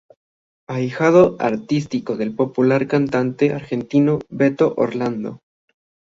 Ahijado 0.67 1.35
artístico 1.39 2.17
del 2.17 2.33
popular 2.33 2.87
cantante 2.87 3.53
argentino 3.53 4.17
Beto 4.31 4.73
Orlando. 4.77 5.41